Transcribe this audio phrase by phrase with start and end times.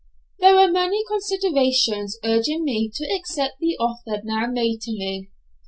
[0.39, 5.29] There were many considerations urging me to accept the offer now made to me.